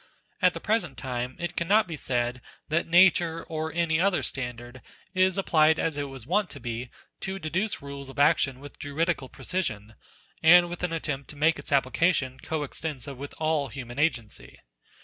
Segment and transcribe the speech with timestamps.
[0.41, 4.81] At the present time it cannot be said that Nature, or any other standard,
[5.13, 6.89] is applied as it was wont to be,
[7.19, 9.93] to NATURE 1 1 deduce rules of action with juridical precision,
[10.41, 14.57] and with an attempt to make its application co extensive with all human agency.